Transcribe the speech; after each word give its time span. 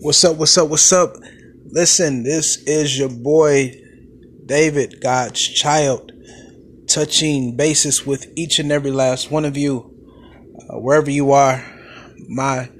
What's 0.00 0.24
up? 0.24 0.36
What's 0.38 0.58
up? 0.58 0.68
What's 0.68 0.92
up? 0.92 1.14
Listen, 1.66 2.24
this 2.24 2.56
is 2.64 2.98
your 2.98 3.08
boy 3.08 3.80
David, 4.44 5.00
God's 5.00 5.40
child, 5.40 6.10
touching 6.88 7.56
basis 7.56 8.04
with 8.04 8.26
each 8.36 8.58
and 8.58 8.72
every 8.72 8.90
last 8.90 9.30
one 9.30 9.44
of 9.44 9.56
you, 9.56 9.94
uh, 10.68 10.78
wherever 10.80 11.10
you 11.10 11.30
are. 11.30 11.64
My 12.28 12.70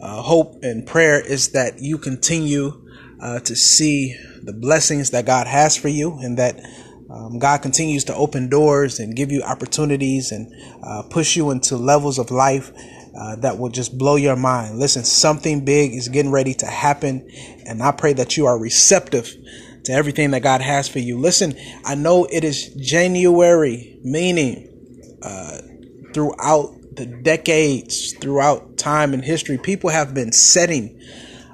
uh, 0.00 0.20
hope 0.20 0.62
and 0.62 0.86
prayer 0.86 1.18
is 1.18 1.52
that 1.52 1.78
you 1.78 1.96
continue 1.96 2.86
uh, 3.20 3.40
to 3.40 3.56
see 3.56 4.14
the 4.42 4.52
blessings 4.52 5.10
that 5.12 5.24
God 5.24 5.46
has 5.46 5.74
for 5.74 5.88
you 5.88 6.18
and 6.18 6.36
that 6.36 6.60
um, 7.10 7.38
God 7.38 7.62
continues 7.62 8.04
to 8.04 8.14
open 8.14 8.50
doors 8.50 9.00
and 9.00 9.16
give 9.16 9.32
you 9.32 9.42
opportunities 9.42 10.30
and 10.30 10.52
uh, 10.82 11.02
push 11.08 11.34
you 11.34 11.50
into 11.50 11.78
levels 11.78 12.18
of 12.18 12.30
life 12.30 12.70
uh, 13.16 13.36
that 13.36 13.58
will 13.58 13.68
just 13.68 13.96
blow 13.96 14.16
your 14.16 14.36
mind. 14.36 14.78
Listen, 14.78 15.04
something 15.04 15.64
big 15.64 15.92
is 15.92 16.08
getting 16.08 16.30
ready 16.30 16.54
to 16.54 16.66
happen, 16.66 17.28
and 17.66 17.82
I 17.82 17.92
pray 17.92 18.12
that 18.14 18.36
you 18.36 18.46
are 18.46 18.58
receptive 18.58 19.32
to 19.84 19.92
everything 19.92 20.32
that 20.32 20.42
God 20.42 20.60
has 20.60 20.88
for 20.88 20.98
you. 20.98 21.18
Listen, 21.18 21.54
I 21.84 21.94
know 21.94 22.24
it 22.24 22.44
is 22.44 22.74
January, 22.74 23.98
meaning 24.02 24.68
uh, 25.22 25.58
throughout 26.12 26.74
the 26.94 27.06
decades, 27.06 28.12
throughout 28.14 28.76
time 28.76 29.14
and 29.14 29.24
history, 29.24 29.56
people 29.56 29.90
have 29.90 30.14
been 30.14 30.32
setting 30.32 31.00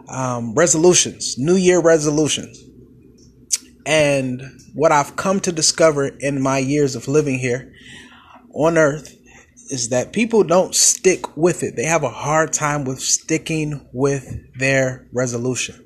um, 0.09 0.55
resolutions, 0.55 1.37
New 1.39 1.57
Year 1.57 1.81
resolutions. 1.81 2.63
And 3.87 4.43
what 4.75 4.91
I've 4.91 5.17
come 5.17 5.41
to 5.41 5.53
discover 5.53 6.07
in 6.07 6.41
my 6.41 6.59
years 6.59 6.97
of 6.97 7.09
living 7.09 7.39
here 7.39 7.73
on 8.55 8.79
earth 8.79 9.17
is 9.71 9.89
that 9.91 10.13
people 10.13 10.45
don't 10.45 10.75
stick 10.75 11.37
with 11.37 11.63
it. 11.63 11.77
They 11.77 11.85
have 11.85 12.03
a 12.03 12.11
hard 12.11 12.53
time 12.53 12.85
with 12.85 13.01
sticking 13.01 13.87
with 13.93 14.39
their 14.59 15.07
resolution. 15.13 15.81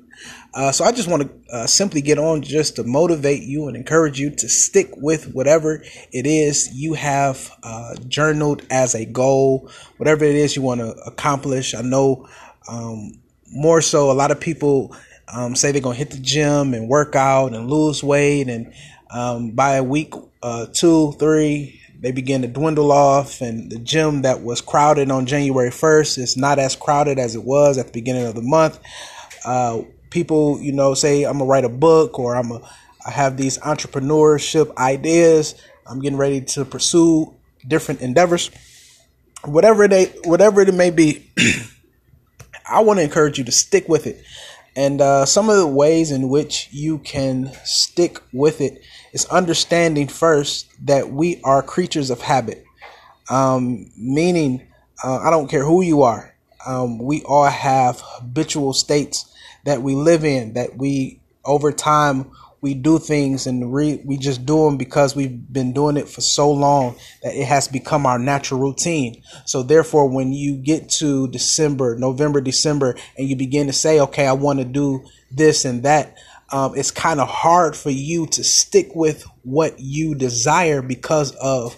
Uh, 0.53 0.71
so 0.71 0.83
I 0.83 0.91
just 0.91 1.07
want 1.07 1.23
to 1.23 1.55
uh, 1.55 1.67
simply 1.67 2.01
get 2.01 2.17
on 2.17 2.41
just 2.41 2.75
to 2.77 2.83
motivate 2.83 3.43
you 3.43 3.67
and 3.67 3.77
encourage 3.77 4.19
you 4.19 4.31
to 4.31 4.49
stick 4.49 4.89
with 4.97 5.31
whatever 5.33 5.83
it 6.11 6.25
is 6.25 6.73
you 6.73 6.93
have 6.95 7.51
uh, 7.63 7.95
journaled 8.07 8.65
as 8.69 8.95
a 8.95 9.05
goal, 9.05 9.69
whatever 9.97 10.25
it 10.25 10.35
is 10.35 10.55
you 10.55 10.61
want 10.61 10.81
to 10.81 10.91
accomplish. 11.05 11.75
I 11.75 11.81
know 11.81 12.27
um, 12.67 13.19
more 13.51 13.81
so 13.81 14.11
a 14.11 14.13
lot 14.13 14.31
of 14.31 14.39
people 14.39 14.95
um, 15.31 15.55
say 15.55 15.71
they're 15.71 15.81
going 15.81 15.95
to 15.95 15.99
hit 16.03 16.11
the 16.11 16.19
gym 16.19 16.73
and 16.73 16.89
work 16.89 17.15
out 17.15 17.53
and 17.53 17.69
lose 17.69 18.03
weight. 18.03 18.49
And 18.49 18.73
um, 19.11 19.51
by 19.51 19.75
a 19.75 19.83
week, 19.83 20.13
uh, 20.41 20.65
two, 20.73 21.13
three, 21.13 21.78
they 21.99 22.11
begin 22.11 22.41
to 22.41 22.47
dwindle 22.47 22.91
off. 22.91 23.41
And 23.41 23.71
the 23.71 23.79
gym 23.79 24.21
that 24.21 24.41
was 24.41 24.61
crowded 24.61 25.11
on 25.11 25.25
January 25.25 25.69
1st 25.69 26.17
is 26.17 26.37
not 26.37 26.59
as 26.59 26.75
crowded 26.75 27.19
as 27.19 27.35
it 27.35 27.43
was 27.43 27.77
at 27.77 27.87
the 27.87 27.91
beginning 27.91 28.25
of 28.25 28.35
the 28.35 28.41
month. 28.41 28.79
Uh, 29.45 29.81
people, 30.09 30.59
you 30.61 30.71
know, 30.71 30.93
say 30.93 31.23
I'm 31.23 31.39
gonna 31.39 31.45
write 31.45 31.65
a 31.65 31.69
book 31.69 32.19
or 32.19 32.35
I'm 32.35 32.51
a, 32.51 32.61
I 33.05 33.11
have 33.11 33.37
these 33.37 33.57
entrepreneurship 33.59 34.75
ideas. 34.77 35.55
I'm 35.85 35.99
getting 35.99 36.17
ready 36.17 36.41
to 36.41 36.65
pursue 36.65 37.33
different 37.67 38.01
endeavors, 38.01 38.51
whatever 39.43 39.87
they, 39.87 40.05
whatever 40.23 40.61
it 40.61 40.73
may 40.73 40.91
be. 40.91 41.31
I 42.69 42.81
want 42.81 42.99
to 42.99 43.03
encourage 43.03 43.39
you 43.39 43.43
to 43.45 43.51
stick 43.51 43.89
with 43.89 44.05
it. 44.05 44.23
And 44.79 45.01
uh, 45.01 45.25
some 45.25 45.49
of 45.49 45.57
the 45.57 45.67
ways 45.67 46.09
in 46.09 46.29
which 46.29 46.69
you 46.71 46.99
can 46.99 47.51
stick 47.65 48.21
with 48.31 48.61
it 48.61 48.81
is 49.11 49.25
understanding 49.25 50.07
first 50.07 50.69
that 50.85 51.11
we 51.11 51.41
are 51.43 51.61
creatures 51.61 52.09
of 52.09 52.21
habit, 52.21 52.63
um, 53.29 53.91
meaning 53.97 54.65
uh, 55.03 55.17
I 55.17 55.31
don't 55.31 55.49
care 55.49 55.65
who 55.65 55.81
you 55.81 56.03
are. 56.03 56.33
Um, 56.65 56.97
we 56.97 57.23
all 57.23 57.47
have 57.47 57.99
habitual 58.01 58.71
states 58.71 59.35
that 59.65 59.81
we 59.81 59.95
live 59.95 60.23
in 60.23 60.53
that 60.53 60.77
we 60.77 61.19
over 61.43 61.73
time 61.73 62.31
we 62.61 62.73
do 62.73 62.99
things 62.99 63.47
and 63.47 63.73
re, 63.73 64.01
we 64.05 64.17
just 64.17 64.45
do 64.45 64.65
them 64.65 64.77
because 64.77 65.15
we've 65.15 65.51
been 65.51 65.73
doing 65.73 65.97
it 65.97 66.09
for 66.09 66.21
so 66.21 66.51
long 66.51 66.95
that 67.23 67.33
it 67.33 67.45
has 67.45 67.67
become 67.67 68.05
our 68.05 68.19
natural 68.19 68.59
routine. 68.59 69.21
So 69.45 69.63
therefore, 69.63 70.09
when 70.09 70.33
you 70.33 70.57
get 70.57 70.89
to 70.99 71.27
December, 71.29 71.97
November, 71.97 72.41
December, 72.41 72.95
and 73.17 73.29
you 73.29 73.35
begin 73.35 73.67
to 73.67 73.73
say, 73.73 73.99
okay, 74.01 74.27
I 74.27 74.33
want 74.33 74.59
to 74.59 74.65
do 74.65 75.03
this 75.31 75.65
and 75.65 75.83
that, 75.83 76.17
um, 76.51 76.73
it's 76.75 76.91
kind 76.91 77.19
of 77.19 77.27
hard 77.27 77.75
for 77.75 77.91
you 77.91 78.25
to 78.27 78.43
stick 78.43 78.95
with 78.95 79.23
what 79.43 79.79
you 79.79 80.15
desire 80.15 80.81
because 80.81 81.35
of 81.35 81.75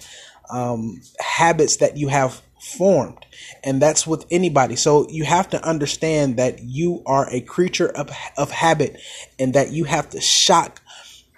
um, 0.49 1.01
habits 1.19 1.77
that 1.77 1.97
you 1.97 2.07
have 2.07 2.41
formed. 2.61 3.25
And 3.63 3.81
that's 3.81 4.05
with 4.05 4.25
anybody. 4.31 4.75
So 4.75 5.07
you 5.09 5.23
have 5.25 5.49
to 5.49 5.67
understand 5.67 6.37
that 6.37 6.59
you 6.61 7.01
are 7.05 7.27
a 7.29 7.41
creature 7.41 7.89
of, 7.89 8.09
of 8.37 8.51
habit 8.51 9.01
and 9.39 9.53
that 9.53 9.71
you 9.71 9.85
have 9.85 10.09
to 10.11 10.21
shock 10.21 10.81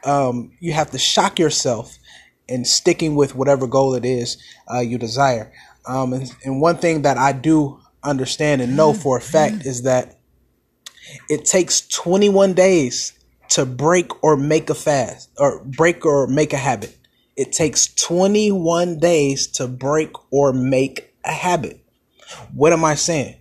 um, 0.06 0.52
you 0.60 0.74
have 0.74 0.92
to 0.92 0.98
shock 0.98 1.40
yourself 1.40 1.98
in 2.50 2.66
sticking 2.66 3.16
with 3.16 3.36
whatever 3.36 3.68
goal 3.68 3.96
it 3.96 4.04
is 4.04 4.38
uh, 4.70 4.82
you 4.82 4.98
desire. 4.98 5.54
Um, 5.88 6.12
and, 6.12 6.36
and 6.44 6.62
one 6.62 6.78
thing 6.78 7.04
that 7.04 7.18
i 7.18 7.32
do 7.32 7.80
understand 8.04 8.62
and 8.62 8.76
know 8.76 8.94
for 8.94 9.18
a 9.18 9.22
fact 9.22 9.66
is 9.66 9.84
that 9.84 10.18
it 11.30 11.46
takes 11.46 11.88
21 11.88 12.54
days 12.54 13.14
to 13.50 13.66
break 13.66 14.24
or 14.24 14.36
make 14.36 14.70
a 14.70 14.76
fast 14.76 15.30
or 15.38 15.64
break 15.64 16.06
or 16.06 16.28
make 16.28 16.54
a 16.54 16.58
habit. 16.58 16.98
It 17.36 17.52
takes 17.52 17.94
21 17.94 19.00
days 19.00 19.48
to 19.54 19.68
break 19.68 20.12
or 20.32 20.54
make 20.54 21.13
a 21.24 21.32
habit. 21.32 21.80
What 22.54 22.74
am 22.74 22.84
I 22.84 22.96
saying? 22.96 23.38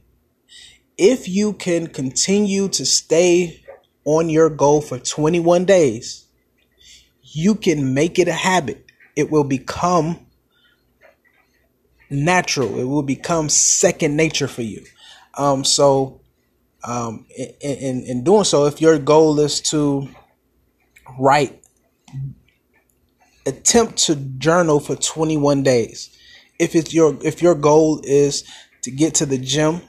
If 0.99 1.29
you 1.29 1.55
can 1.55 1.87
continue 1.87 2.69
to 2.69 2.85
stay 2.85 3.65
on 4.05 4.29
your 4.29 4.51
goal 4.51 4.81
for 4.81 4.99
21 4.99 5.65
days, 5.65 6.27
you 7.23 7.55
can 7.55 7.95
make 7.95 8.19
it 8.19 8.29
a 8.29 8.33
habit. 8.33 8.85
It 9.17 9.31
will 9.31 9.45
become 9.45 10.27
natural. 12.11 12.79
It 12.79 12.85
will 12.85 13.03
become 13.03 13.49
second 13.49 14.17
nature 14.17 14.49
for 14.49 14.63
you. 14.63 14.85
Um, 15.35 15.65
so, 15.65 16.21
um, 16.85 17.27
in, 17.37 17.55
in, 17.61 18.03
in 18.03 18.25
doing 18.25 18.45
so, 18.45 18.67
if 18.67 18.81
your 18.81 18.99
goal 18.99 19.41
is 19.41 19.61
to 19.63 20.09
write, 21.19 21.63
attempt 23.47 23.97
to 23.99 24.17
journal 24.17 24.79
for 24.79 24.95
21 24.95 25.63
days 25.63 26.17
if 26.63 26.77
it's 26.77 26.95
your 26.95 27.19
if 27.23 27.43
your 27.43 27.57
goal 27.57 28.01
is 28.05 28.45
to 28.83 28.93
get 28.93 29.17
to 29.17 29.27
the 29.27 29.37
gym, 29.37 29.83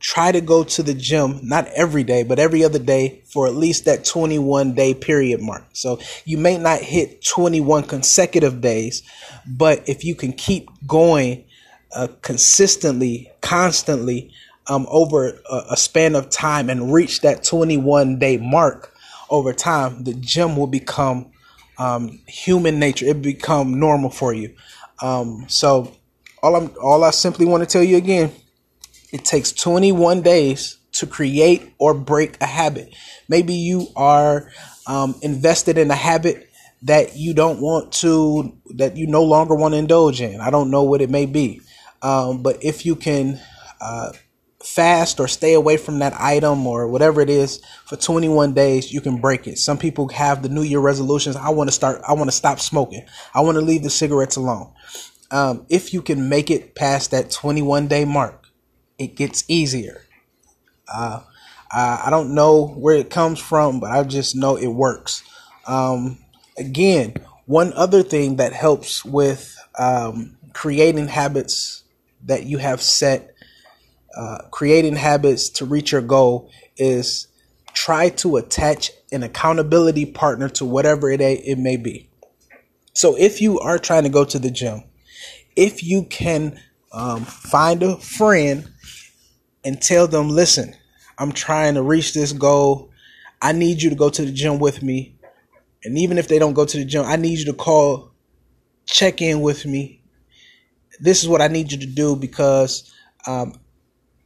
try 0.00 0.32
to 0.32 0.40
go 0.40 0.64
to 0.64 0.82
the 0.82 0.92
gym 0.92 1.38
not 1.44 1.68
every 1.68 2.02
day, 2.02 2.24
but 2.24 2.40
every 2.40 2.64
other 2.64 2.80
day 2.80 3.22
for 3.26 3.46
at 3.46 3.54
least 3.54 3.84
that 3.84 4.04
21 4.04 4.74
day 4.74 4.92
period 4.92 5.40
mark. 5.40 5.64
So 5.72 6.00
you 6.24 6.36
may 6.36 6.58
not 6.58 6.80
hit 6.80 7.24
21 7.24 7.84
consecutive 7.84 8.60
days, 8.60 9.04
but 9.46 9.88
if 9.88 10.04
you 10.04 10.16
can 10.16 10.32
keep 10.32 10.68
going 10.84 11.44
uh, 11.94 12.08
consistently, 12.22 13.30
constantly 13.40 14.32
um, 14.66 14.86
over 14.90 15.40
a, 15.48 15.62
a 15.70 15.76
span 15.76 16.16
of 16.16 16.28
time 16.28 16.68
and 16.68 16.92
reach 16.92 17.20
that 17.20 17.44
21 17.44 18.18
day 18.18 18.36
mark 18.36 18.92
over 19.30 19.52
time, 19.52 20.02
the 20.02 20.14
gym 20.14 20.56
will 20.56 20.66
become 20.66 21.30
um, 21.78 22.18
human 22.26 22.80
nature. 22.80 23.06
It 23.06 23.22
become 23.22 23.78
normal 23.78 24.10
for 24.10 24.34
you. 24.34 24.56
Um, 25.00 25.44
so 25.48 25.92
all 26.46 26.54
I'm 26.54 26.70
all 26.80 27.02
I 27.02 27.10
simply 27.10 27.44
want 27.44 27.62
to 27.62 27.66
tell 27.68 27.82
you 27.82 27.96
again, 27.96 28.32
it 29.12 29.24
takes 29.24 29.52
21 29.52 30.22
days 30.22 30.78
to 30.92 31.06
create 31.06 31.74
or 31.78 31.92
break 31.92 32.40
a 32.40 32.46
habit. 32.46 32.94
Maybe 33.28 33.54
you 33.54 33.88
are 33.96 34.50
um, 34.86 35.16
invested 35.22 35.76
in 35.76 35.90
a 35.90 35.96
habit 35.96 36.48
that 36.82 37.16
you 37.16 37.34
don't 37.34 37.60
want 37.60 37.92
to, 37.92 38.56
that 38.76 38.96
you 38.96 39.08
no 39.08 39.24
longer 39.24 39.54
want 39.56 39.74
to 39.74 39.78
indulge 39.78 40.20
in. 40.20 40.40
I 40.40 40.50
don't 40.50 40.70
know 40.70 40.84
what 40.84 41.02
it 41.02 41.10
may 41.10 41.26
be. 41.26 41.60
Um, 42.00 42.42
but 42.42 42.62
if 42.62 42.86
you 42.86 42.94
can 42.94 43.40
uh, 43.80 44.12
fast 44.62 45.18
or 45.18 45.26
stay 45.26 45.54
away 45.54 45.76
from 45.76 45.98
that 45.98 46.14
item 46.14 46.66
or 46.66 46.86
whatever 46.86 47.20
it 47.20 47.28
is 47.28 47.60
for 47.86 47.96
21 47.96 48.54
days, 48.54 48.92
you 48.92 49.00
can 49.00 49.20
break 49.20 49.48
it. 49.48 49.58
Some 49.58 49.78
people 49.78 50.08
have 50.10 50.42
the 50.42 50.48
New 50.48 50.62
Year 50.62 50.80
resolutions. 50.80 51.34
I 51.34 51.48
want 51.50 51.68
to 51.68 51.72
start, 51.72 52.00
I 52.06 52.12
want 52.12 52.30
to 52.30 52.36
stop 52.36 52.60
smoking. 52.60 53.04
I 53.34 53.40
want 53.40 53.56
to 53.56 53.62
leave 53.62 53.82
the 53.82 53.90
cigarettes 53.90 54.36
alone 54.36 54.72
um, 55.30 55.66
if 55.68 55.92
you 55.92 56.02
can 56.02 56.28
make 56.28 56.50
it 56.50 56.74
past 56.74 57.10
that 57.10 57.30
21 57.30 57.88
day 57.88 58.04
mark, 58.04 58.48
it 58.98 59.16
gets 59.16 59.44
easier. 59.48 60.02
Uh, 60.92 61.20
I 61.70 62.08
don't 62.10 62.34
know 62.34 62.66
where 62.66 62.96
it 62.96 63.10
comes 63.10 63.40
from, 63.40 63.80
but 63.80 63.90
I 63.90 64.02
just 64.04 64.36
know 64.36 64.56
it 64.56 64.68
works. 64.68 65.22
Um, 65.66 66.18
again, 66.56 67.14
one 67.46 67.72
other 67.74 68.02
thing 68.02 68.36
that 68.36 68.52
helps 68.52 69.04
with 69.04 69.58
um, 69.78 70.36
creating 70.52 71.08
habits 71.08 71.82
that 72.24 72.44
you 72.44 72.58
have 72.58 72.80
set, 72.80 73.34
uh, 74.16 74.38
creating 74.50 74.96
habits 74.96 75.48
to 75.50 75.64
reach 75.64 75.92
your 75.92 76.02
goal 76.02 76.50
is 76.76 77.28
try 77.72 78.08
to 78.08 78.36
attach 78.36 78.90
an 79.12 79.22
accountability 79.22 80.06
partner 80.06 80.48
to 80.48 80.64
whatever 80.64 81.10
it, 81.10 81.20
it 81.20 81.58
may 81.58 81.76
be. 81.76 82.08
So 82.94 83.16
if 83.16 83.42
you 83.42 83.60
are 83.60 83.78
trying 83.78 84.04
to 84.04 84.08
go 84.08 84.24
to 84.24 84.38
the 84.38 84.50
gym, 84.50 84.84
if 85.56 85.82
you 85.82 86.04
can 86.04 86.60
um, 86.92 87.24
find 87.24 87.82
a 87.82 87.96
friend 87.96 88.68
and 89.64 89.80
tell 89.80 90.06
them, 90.06 90.28
listen, 90.28 90.74
I'm 91.18 91.32
trying 91.32 91.74
to 91.74 91.82
reach 91.82 92.14
this 92.14 92.32
goal. 92.32 92.90
I 93.40 93.52
need 93.52 93.82
you 93.82 93.90
to 93.90 93.96
go 93.96 94.10
to 94.10 94.24
the 94.24 94.32
gym 94.32 94.58
with 94.58 94.82
me. 94.82 95.18
And 95.82 95.98
even 95.98 96.18
if 96.18 96.28
they 96.28 96.38
don't 96.38 96.52
go 96.52 96.64
to 96.64 96.76
the 96.76 96.84
gym, 96.84 97.04
I 97.04 97.16
need 97.16 97.38
you 97.38 97.46
to 97.46 97.52
call, 97.52 98.12
check 98.84 99.22
in 99.22 99.40
with 99.40 99.64
me. 99.64 100.02
This 101.00 101.22
is 101.22 101.28
what 101.28 101.42
I 101.42 101.48
need 101.48 101.72
you 101.72 101.78
to 101.78 101.86
do 101.86 102.16
because 102.16 102.92
um, 103.26 103.58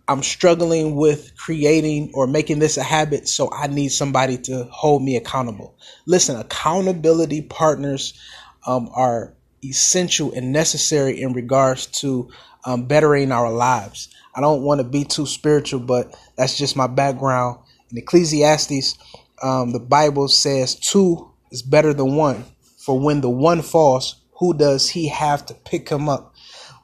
I'm 0.08 0.22
struggling 0.22 0.96
with 0.96 1.36
creating 1.36 2.10
or 2.14 2.26
making 2.26 2.58
this 2.58 2.76
a 2.76 2.82
habit, 2.82 3.28
so 3.28 3.50
I 3.52 3.66
need 3.66 3.88
somebody 3.90 4.38
to 4.38 4.64
hold 4.64 5.02
me 5.02 5.16
accountable. 5.16 5.76
Listen, 6.06 6.36
accountability 6.36 7.42
partners 7.42 8.18
um, 8.66 8.90
are 8.92 9.34
essential 9.64 10.32
and 10.32 10.52
necessary 10.52 11.20
in 11.20 11.32
regards 11.32 11.86
to 11.86 12.30
um, 12.64 12.86
bettering 12.86 13.32
our 13.32 13.52
lives. 13.52 14.08
I 14.34 14.40
don't 14.40 14.62
want 14.62 14.80
to 14.80 14.84
be 14.84 15.04
too 15.04 15.26
spiritual, 15.26 15.80
but 15.80 16.14
that's 16.36 16.56
just 16.56 16.76
my 16.76 16.86
background. 16.86 17.58
In 17.90 17.98
Ecclesiastes, 17.98 18.96
um, 19.42 19.72
the 19.72 19.80
Bible 19.80 20.28
says 20.28 20.74
two 20.74 21.30
is 21.50 21.62
better 21.62 21.92
than 21.92 22.14
one. 22.16 22.44
For 22.78 22.98
when 22.98 23.20
the 23.20 23.30
one 23.30 23.62
falls, 23.62 24.16
who 24.38 24.54
does 24.54 24.88
he 24.88 25.08
have 25.08 25.44
to 25.46 25.54
pick 25.54 25.88
him 25.88 26.08
up? 26.08 26.34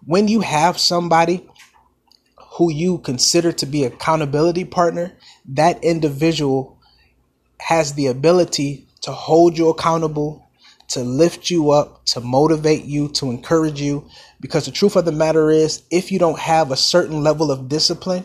When 0.04 0.28
you 0.28 0.40
have 0.40 0.78
somebody 0.78 1.48
who 2.36 2.70
you 2.70 2.98
consider 2.98 3.52
to 3.52 3.66
be 3.66 3.84
accountability 3.84 4.64
partner, 4.64 5.12
that 5.46 5.82
individual 5.84 6.78
has 7.58 7.94
the 7.94 8.06
ability 8.06 8.86
to 9.02 9.12
hold 9.12 9.56
you 9.56 9.68
accountable, 9.68 10.45
to 10.88 11.00
lift 11.00 11.50
you 11.50 11.70
up, 11.70 12.04
to 12.06 12.20
motivate 12.20 12.84
you, 12.84 13.08
to 13.08 13.30
encourage 13.30 13.80
you. 13.80 14.08
Because 14.40 14.66
the 14.66 14.72
truth 14.72 14.96
of 14.96 15.04
the 15.04 15.12
matter 15.12 15.50
is, 15.50 15.82
if 15.90 16.12
you 16.12 16.18
don't 16.18 16.38
have 16.38 16.70
a 16.70 16.76
certain 16.76 17.22
level 17.22 17.50
of 17.50 17.68
discipline, 17.68 18.24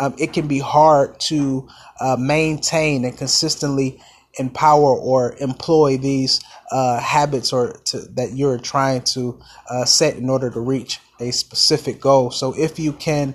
um, 0.00 0.14
it 0.18 0.32
can 0.32 0.48
be 0.48 0.58
hard 0.58 1.18
to 1.20 1.68
uh, 2.00 2.16
maintain 2.18 3.04
and 3.04 3.16
consistently 3.16 4.00
empower 4.38 4.96
or 4.96 5.36
employ 5.40 5.98
these 5.98 6.40
uh, 6.70 6.98
habits 6.98 7.52
or 7.52 7.74
to, 7.84 7.98
that 8.12 8.32
you're 8.32 8.58
trying 8.58 9.02
to 9.02 9.38
uh, 9.68 9.84
set 9.84 10.16
in 10.16 10.30
order 10.30 10.50
to 10.50 10.60
reach 10.60 11.00
a 11.20 11.30
specific 11.30 12.00
goal. 12.00 12.30
So 12.30 12.54
if 12.56 12.78
you 12.78 12.92
can 12.92 13.34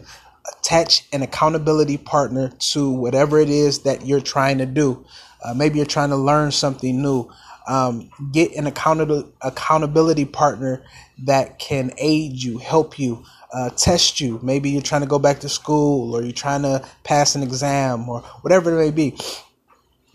attach 0.59 1.05
an 1.13 1.21
accountability 1.21 1.97
partner 1.97 2.51
to 2.59 2.89
whatever 2.89 3.39
it 3.39 3.49
is 3.49 3.79
that 3.79 4.05
you're 4.05 4.21
trying 4.21 4.57
to 4.59 4.65
do. 4.65 5.05
Uh, 5.43 5.53
maybe 5.53 5.77
you're 5.77 5.85
trying 5.85 6.09
to 6.09 6.15
learn 6.17 6.51
something 6.51 7.01
new. 7.01 7.29
Um, 7.67 8.09
get 8.31 8.55
an 8.55 8.65
accountability 8.65 9.29
accountability 9.41 10.25
partner 10.25 10.83
that 11.25 11.59
can 11.59 11.91
aid 11.97 12.41
you, 12.41 12.57
help 12.59 12.97
you, 12.97 13.25
uh, 13.53 13.69
test 13.71 14.21
you. 14.21 14.39
Maybe 14.41 14.69
you're 14.69 14.81
trying 14.81 15.01
to 15.01 15.07
go 15.07 15.19
back 15.19 15.39
to 15.41 15.49
school 15.49 16.15
or 16.15 16.21
you're 16.21 16.31
trying 16.31 16.61
to 16.61 16.85
pass 17.03 17.35
an 17.35 17.43
exam 17.43 18.07
or 18.07 18.21
whatever 18.41 18.71
it 18.71 18.83
may 18.83 18.91
be. 18.91 19.17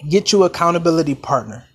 Get 0.09 0.33
you 0.33 0.45
accountability 0.45 1.15
partner. 1.15 1.67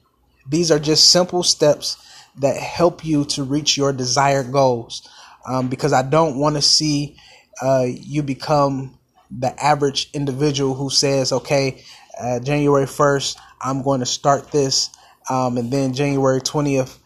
These 0.49 0.71
are 0.71 0.79
just 0.79 1.11
simple 1.11 1.43
steps 1.43 1.97
that 2.39 2.57
help 2.57 3.03
you 3.05 3.25
to 3.25 3.43
reach 3.43 3.77
your 3.77 3.93
desired 3.93 4.51
goals. 4.51 5.07
Um, 5.47 5.69
because 5.69 5.93
I 5.93 6.01
don't 6.01 6.37
want 6.37 6.55
to 6.55 6.61
see 6.61 7.17
uh, 7.61 7.85
you 7.87 8.21
become 8.21 8.97
the 9.31 9.61
average 9.63 10.09
individual 10.13 10.73
who 10.73 10.89
says, 10.89 11.31
okay, 11.31 11.83
uh, 12.19 12.39
January 12.39 12.85
1st, 12.85 13.37
I'm 13.61 13.81
going 13.81 14.01
to 14.01 14.05
start 14.05 14.51
this. 14.51 14.89
Um, 15.29 15.57
and 15.57 15.71
then 15.71 15.93
January 15.93 16.41
20th, 16.41 16.97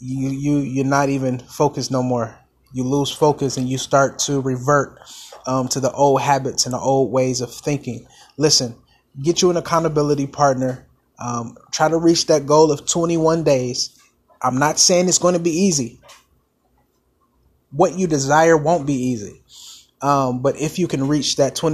you, 0.00 0.28
you, 0.30 0.58
you're 0.58 0.84
not 0.84 1.08
even 1.08 1.38
focused 1.38 1.90
no 1.90 2.02
more. 2.02 2.38
You 2.72 2.84
lose 2.84 3.10
focus 3.10 3.56
and 3.56 3.68
you 3.68 3.78
start 3.78 4.18
to 4.20 4.40
revert 4.40 5.00
um, 5.46 5.68
to 5.68 5.80
the 5.80 5.92
old 5.92 6.20
habits 6.20 6.66
and 6.66 6.74
the 6.74 6.78
old 6.78 7.12
ways 7.12 7.40
of 7.40 7.52
thinking. 7.52 8.06
Listen, 8.36 8.74
get 9.22 9.42
you 9.42 9.50
an 9.50 9.56
accountability 9.56 10.26
partner. 10.26 10.86
Um, 11.18 11.56
try 11.70 11.88
to 11.88 11.96
reach 11.96 12.26
that 12.26 12.46
goal 12.46 12.70
of 12.70 12.86
21 12.86 13.44
days. 13.44 13.98
I'm 14.42 14.58
not 14.58 14.78
saying 14.78 15.08
it's 15.08 15.18
going 15.18 15.34
to 15.34 15.40
be 15.40 15.50
easy. 15.50 16.00
What 17.70 17.98
you 17.98 18.06
desire 18.06 18.56
won't 18.56 18.86
be 18.86 18.94
easy. 18.94 19.42
Um, 20.02 20.42
but 20.42 20.60
if 20.60 20.78
you 20.78 20.88
can 20.88 21.08
reach 21.08 21.36
that 21.36 21.54
21 21.54 21.72